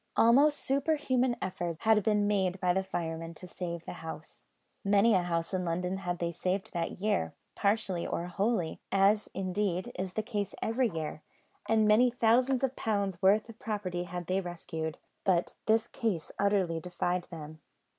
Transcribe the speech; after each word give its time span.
Almost 0.17 0.57
superhuman 0.61 1.35
efforts 1.43 1.77
had 1.81 2.01
been 2.01 2.25
made 2.27 2.59
by 2.59 2.73
the 2.73 2.83
firemen 2.83 3.35
to 3.35 3.47
save 3.47 3.85
the 3.85 3.93
house. 4.01 4.41
Many 4.83 5.13
a 5.13 5.21
house 5.21 5.53
in 5.53 5.63
London 5.63 5.97
had 5.97 6.17
they 6.17 6.31
saved 6.31 6.71
that 6.73 6.99
year, 6.99 7.35
partially 7.53 8.07
or 8.07 8.25
wholly; 8.25 8.79
as, 8.91 9.29
indeed, 9.35 9.91
is 9.99 10.13
the 10.13 10.23
case 10.23 10.55
every 10.59 10.89
year, 10.89 11.21
and 11.69 11.87
many 11.87 12.09
thousands 12.09 12.63
of 12.63 12.75
pounds' 12.75 13.21
worth 13.21 13.47
of 13.47 13.59
property 13.59 14.05
had 14.05 14.25
they 14.25 14.41
rescued; 14.41 14.97
but 15.23 15.53
this 15.67 15.87
case 15.87 16.31
utterly 16.39 16.79
defied 16.79 17.25
them. 17.25 17.61